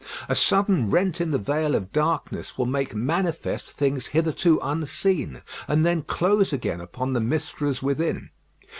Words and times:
A 0.27 0.33
sudden 0.33 0.89
rent 0.89 1.21
in 1.21 1.29
the 1.29 1.37
veil 1.37 1.75
of 1.75 1.91
darkness 1.91 2.57
will 2.57 2.65
make 2.65 2.95
manifest 2.95 3.69
things 3.69 4.07
hitherto 4.07 4.59
unseen, 4.63 5.43
and 5.67 5.85
then 5.85 6.01
close 6.01 6.51
again 6.51 6.81
upon 6.81 7.13
the 7.13 7.21
mysteries 7.21 7.83
within. 7.83 8.31